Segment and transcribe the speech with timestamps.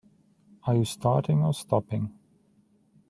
[0.63, 2.11] Are you starting or stopping?